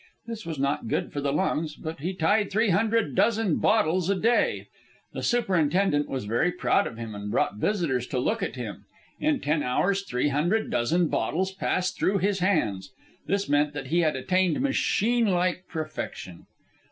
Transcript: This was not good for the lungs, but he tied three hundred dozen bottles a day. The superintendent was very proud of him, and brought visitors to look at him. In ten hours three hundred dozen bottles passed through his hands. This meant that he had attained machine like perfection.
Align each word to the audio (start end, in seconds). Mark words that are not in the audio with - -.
This 0.25 0.47
was 0.47 0.57
not 0.57 0.87
good 0.87 1.13
for 1.13 1.21
the 1.21 1.31
lungs, 1.31 1.75
but 1.75 1.99
he 1.99 2.15
tied 2.15 2.49
three 2.49 2.69
hundred 2.71 3.13
dozen 3.13 3.57
bottles 3.57 4.09
a 4.09 4.15
day. 4.15 4.65
The 5.13 5.21
superintendent 5.21 6.09
was 6.09 6.25
very 6.25 6.51
proud 6.51 6.87
of 6.87 6.97
him, 6.97 7.13
and 7.13 7.29
brought 7.29 7.57
visitors 7.57 8.07
to 8.07 8.17
look 8.17 8.41
at 8.41 8.55
him. 8.55 8.85
In 9.19 9.41
ten 9.41 9.61
hours 9.61 10.01
three 10.01 10.29
hundred 10.29 10.71
dozen 10.71 11.07
bottles 11.07 11.51
passed 11.51 11.99
through 11.99 12.17
his 12.17 12.39
hands. 12.39 12.89
This 13.27 13.47
meant 13.47 13.73
that 13.73 13.87
he 13.89 13.99
had 13.99 14.15
attained 14.15 14.59
machine 14.59 15.27
like 15.27 15.65
perfection. 15.69 16.47